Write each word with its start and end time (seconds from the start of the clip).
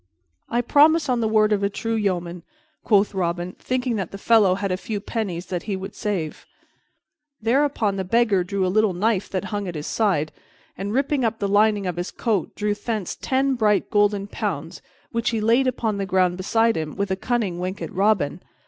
"I 0.49 0.61
promise 0.61 1.07
on 1.09 1.19
the 1.19 1.27
word 1.27 1.51
of 1.53 1.61
a 1.61 1.69
true 1.69 1.93
yeoman," 1.93 2.41
quoth 2.83 3.13
Robin, 3.13 3.53
thinking 3.59 3.97
that 3.97 4.09
the 4.09 4.17
fellow 4.17 4.55
had 4.55 4.71
a 4.71 4.75
few 4.75 4.99
pennies 4.99 5.45
that 5.45 5.61
he 5.69 5.75
would 5.75 5.93
save. 5.93 6.47
Thereupon 7.39 7.97
the 7.97 8.03
Beggar 8.03 8.43
drew 8.43 8.65
a 8.65 8.67
little 8.67 8.95
knife 8.95 9.29
that 9.29 9.43
hung 9.53 9.67
at 9.67 9.75
his 9.75 9.85
side 9.85 10.31
and, 10.75 10.91
ripping 10.91 11.23
up 11.23 11.37
the 11.37 11.47
lining 11.47 11.85
of 11.85 11.97
his 11.97 12.09
coat, 12.09 12.55
drew 12.55 12.73
thence 12.73 13.15
ten 13.15 13.53
bright 13.53 13.91
golden 13.91 14.25
pounds, 14.25 14.81
which 15.11 15.29
he 15.29 15.39
laid 15.39 15.67
upon 15.67 15.97
the 15.97 16.07
ground 16.07 16.35
beside 16.35 16.75
him 16.75 16.95
with 16.95 17.11
a 17.11 17.15
cunning 17.15 17.59
wink 17.59 17.79
at 17.79 17.93
Robin. 17.93 18.41